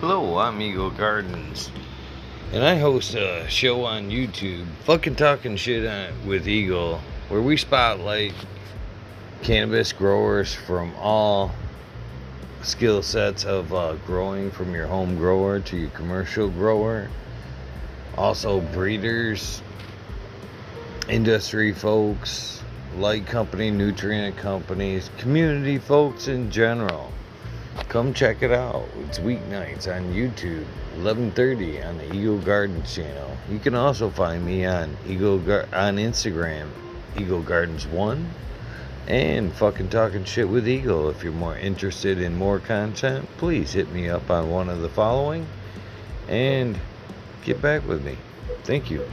[0.00, 1.70] Hello, I'm Eagle Gardens,
[2.54, 7.58] and I host a show on YouTube, fucking talking shit on, with Eagle, where we
[7.58, 8.32] spotlight
[9.42, 11.52] cannabis growers from all
[12.62, 17.10] skill sets of uh, growing from your home grower to your commercial grower.
[18.16, 19.60] Also, breeders,
[21.10, 22.62] industry folks,
[22.96, 27.12] light company, nutrient companies, community folks in general.
[27.88, 28.88] Come check it out.
[29.00, 30.64] It's weeknights on YouTube,
[30.98, 33.36] 11:30 on the Eagle Gardens channel.
[33.50, 36.68] You can also find me on Eagle Gar- on Instagram,
[37.16, 38.30] Eagle Gardens One,
[39.08, 41.10] and fucking talking shit with Eagle.
[41.10, 44.88] If you're more interested in more content, please hit me up on one of the
[44.88, 45.46] following,
[46.28, 46.78] and
[47.44, 48.16] get back with me.
[48.62, 49.04] Thank you.